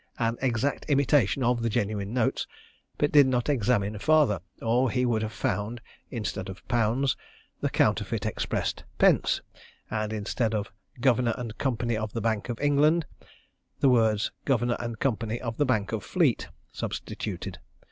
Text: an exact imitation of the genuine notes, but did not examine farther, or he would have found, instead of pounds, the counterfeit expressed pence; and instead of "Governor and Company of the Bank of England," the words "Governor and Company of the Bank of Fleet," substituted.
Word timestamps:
an 0.17 0.35
exact 0.41 0.83
imitation 0.85 1.43
of 1.43 1.61
the 1.61 1.69
genuine 1.69 2.11
notes, 2.11 2.47
but 2.97 3.11
did 3.11 3.27
not 3.27 3.49
examine 3.49 3.99
farther, 3.99 4.39
or 4.59 4.89
he 4.89 5.05
would 5.05 5.21
have 5.21 5.31
found, 5.31 5.79
instead 6.09 6.49
of 6.49 6.67
pounds, 6.67 7.15
the 7.59 7.69
counterfeit 7.69 8.25
expressed 8.25 8.83
pence; 8.97 9.41
and 9.91 10.11
instead 10.11 10.55
of 10.55 10.71
"Governor 11.01 11.35
and 11.37 11.55
Company 11.59 11.95
of 11.95 12.13
the 12.13 12.21
Bank 12.29 12.49
of 12.49 12.59
England," 12.59 13.05
the 13.79 13.89
words 13.89 14.31
"Governor 14.43 14.77
and 14.79 14.97
Company 14.97 15.39
of 15.39 15.57
the 15.57 15.67
Bank 15.67 15.91
of 15.91 16.03
Fleet," 16.03 16.47
substituted. 16.71 17.59